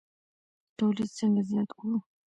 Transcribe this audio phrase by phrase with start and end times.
[0.77, 1.95] تولید څنګه زیات کړو؟